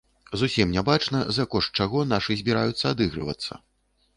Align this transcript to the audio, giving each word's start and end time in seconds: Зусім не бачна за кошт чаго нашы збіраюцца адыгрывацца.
Зусім 0.41 0.71
не 0.77 0.83
бачна 0.87 1.19
за 1.37 1.45
кошт 1.55 1.79
чаго 1.83 1.99
нашы 2.15 2.39
збіраюцца 2.41 2.85
адыгрывацца. 2.97 3.63